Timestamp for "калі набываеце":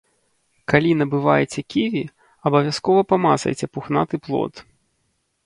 0.71-1.61